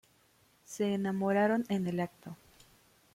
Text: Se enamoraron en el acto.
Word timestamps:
Se 0.65 0.95
enamoraron 0.95 1.63
en 1.69 1.85
el 1.85 1.99
acto. 1.99 2.35